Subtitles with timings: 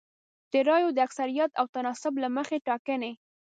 [0.51, 3.11] د رایو د اکثریت او تناسب له مخې ټاکنې